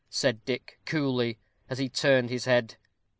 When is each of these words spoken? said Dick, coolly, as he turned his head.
said 0.09 0.43
Dick, 0.45 0.79
coolly, 0.83 1.37
as 1.69 1.77
he 1.77 1.87
turned 1.87 2.31
his 2.31 2.45
head. 2.45 2.75